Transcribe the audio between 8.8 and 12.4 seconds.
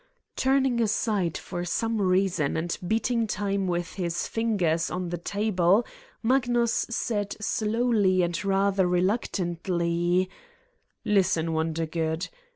reluctantly: "Listen, Wondergood.